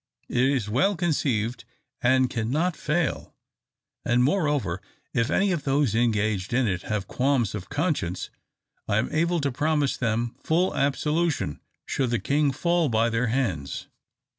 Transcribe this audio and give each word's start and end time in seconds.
It 0.29 0.41
is 0.41 0.67
well 0.67 0.95
conceived, 0.95 1.63
and 2.01 2.27
cannot 2.27 2.75
fail; 2.75 3.35
and, 4.03 4.23
moreover, 4.23 4.81
if 5.13 5.29
any 5.29 5.51
of 5.51 5.61
those 5.63 5.93
engaged 5.93 6.53
in 6.53 6.65
it 6.67 6.81
have 6.81 7.07
qualms 7.07 7.53
of 7.53 7.69
conscience, 7.69 8.31
I 8.87 8.97
am 8.97 9.11
able 9.13 9.39
to 9.41 9.51
promise 9.51 9.95
them 9.95 10.33
full 10.43 10.75
absolution, 10.75 11.59
should 11.85 12.09
the 12.09 12.17
king 12.17 12.51
fall 12.51 12.89
by 12.89 13.11
their 13.11 13.27
hands." 13.27 13.89